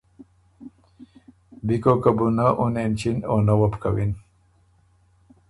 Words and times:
بیکوکه 1.65 2.11
بو 2.17 2.27
نۀ 2.37 2.45
اُن 2.59 2.73
اېنچِن 2.81 3.17
او 3.29 3.35
نۀ 3.45 3.53
وه 3.59 3.67
بو 3.71 3.77
کَوِن۔ 3.81 4.11